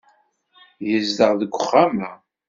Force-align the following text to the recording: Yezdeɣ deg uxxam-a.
Yezdeɣ 0.89 1.31
deg 1.41 1.53
uxxam-a. 1.59 2.11